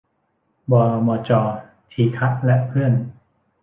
[0.71, 0.73] บ
[1.07, 1.31] มจ.
[1.91, 2.93] ทีฆะและเพื่อน